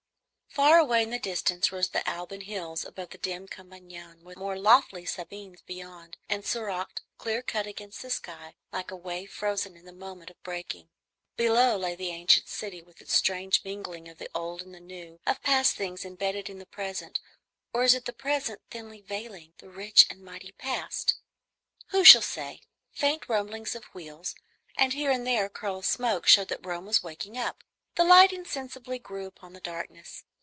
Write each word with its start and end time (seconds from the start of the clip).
Far 0.53 0.79
away 0.79 1.01
in 1.01 1.11
the 1.11 1.17
distance 1.17 1.71
rose 1.71 1.87
the 1.91 2.05
Alban 2.07 2.41
Hills 2.41 2.83
above 2.83 3.11
the 3.11 3.17
dim 3.17 3.47
Campagna, 3.47 4.17
with 4.21 4.35
the 4.35 4.39
more 4.41 4.59
lofty 4.59 5.05
Sabines 5.05 5.61
beyond, 5.61 6.17
and 6.27 6.43
Soracte, 6.43 6.99
clear 7.17 7.41
cut 7.41 7.65
against 7.65 8.01
the 8.01 8.09
sky 8.09 8.55
like 8.69 8.91
a 8.91 8.95
wave 8.97 9.31
frozen 9.31 9.77
in 9.77 9.85
the 9.85 9.93
moment 9.93 10.29
of 10.29 10.43
breaking. 10.43 10.89
Below 11.37 11.77
lay 11.77 11.95
the 11.95 12.09
ancient 12.09 12.49
city, 12.49 12.81
with 12.81 12.99
its 13.01 13.13
strange 13.13 13.63
mingling 13.63 14.09
of 14.09 14.17
the 14.17 14.29
old 14.35 14.61
and 14.61 14.75
the 14.75 14.81
new, 14.81 15.21
of 15.25 15.41
past 15.41 15.77
things 15.77 16.03
embedded 16.03 16.49
in 16.49 16.59
the 16.59 16.65
present; 16.65 17.21
or 17.71 17.83
is 17.83 17.93
it 17.93 18.03
the 18.03 18.11
present 18.11 18.59
thinly 18.69 18.99
veiling 18.99 19.53
the 19.59 19.69
rich 19.69 20.05
and 20.09 20.21
mighty 20.21 20.51
past, 20.51 21.15
who 21.91 22.03
shall 22.03 22.21
say? 22.21 22.59
Faint 22.91 23.29
rumblings 23.29 23.73
of 23.73 23.85
wheels 23.93 24.35
and 24.77 24.91
here 24.91 25.11
and 25.11 25.25
there 25.25 25.45
a 25.45 25.49
curl 25.49 25.77
of 25.77 25.85
smoke 25.85 26.27
showed 26.27 26.49
that 26.49 26.65
Rome 26.65 26.85
was 26.87 27.01
waking 27.01 27.37
up. 27.37 27.63
The 27.95 28.03
light 28.03 28.33
insensibly 28.33 28.99
grew 28.99 29.25
upon 29.27 29.53
the 29.53 29.61
darkness. 29.61 30.25